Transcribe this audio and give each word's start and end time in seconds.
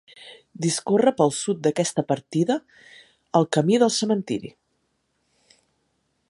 Discorre 0.65 1.11
pel 1.19 1.33
sud 1.39 1.59
d'aquesta 1.67 2.03
partida 2.13 2.55
el 3.41 3.47
Camí 3.59 3.79
del 3.85 3.93
Cementiri. 3.99 4.53